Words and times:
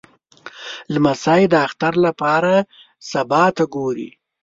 لمسی 0.93 1.43
د 1.49 1.53
اختر 1.67 1.93
لپاره 2.05 2.53
سبا 3.11 3.43
ته 3.55 3.63
ګوري. 3.75 4.09